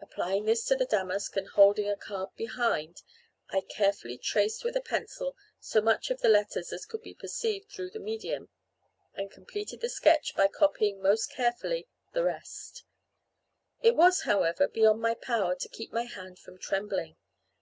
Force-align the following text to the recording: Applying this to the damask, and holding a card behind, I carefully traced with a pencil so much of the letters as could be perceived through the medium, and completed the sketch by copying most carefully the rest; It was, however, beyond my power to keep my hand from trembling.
Applying 0.00 0.46
this 0.46 0.64
to 0.64 0.76
the 0.76 0.86
damask, 0.86 1.36
and 1.36 1.46
holding 1.46 1.90
a 1.90 1.94
card 1.94 2.34
behind, 2.36 3.02
I 3.50 3.60
carefully 3.60 4.16
traced 4.16 4.64
with 4.64 4.74
a 4.76 4.80
pencil 4.80 5.36
so 5.60 5.82
much 5.82 6.08
of 6.08 6.22
the 6.22 6.30
letters 6.30 6.72
as 6.72 6.86
could 6.86 7.02
be 7.02 7.12
perceived 7.12 7.68
through 7.70 7.90
the 7.90 7.98
medium, 7.98 8.48
and 9.14 9.30
completed 9.30 9.82
the 9.82 9.90
sketch 9.90 10.34
by 10.34 10.48
copying 10.48 11.02
most 11.02 11.30
carefully 11.30 11.86
the 12.14 12.24
rest; 12.24 12.84
It 13.82 13.94
was, 13.94 14.22
however, 14.22 14.68
beyond 14.68 15.02
my 15.02 15.12
power 15.12 15.54
to 15.56 15.68
keep 15.68 15.92
my 15.92 16.04
hand 16.04 16.38
from 16.38 16.56
trembling. 16.56 17.18